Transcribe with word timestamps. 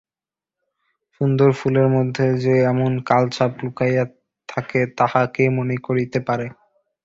সুন্দর 1.15 1.49
ফুলের 1.59 1.87
মধ্যে 1.95 2.25
যে 2.43 2.53
এমন 2.71 2.91
কাল-সাপ 3.09 3.51
লুকাইয়া 3.61 4.05
থাকে 4.49 4.81
তাহা 4.97 5.21
কে 5.35 5.43
মনে 5.57 5.75
করিতে 5.87 6.19
পারে? 6.27 6.47